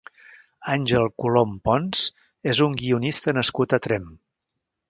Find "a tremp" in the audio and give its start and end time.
3.79-4.13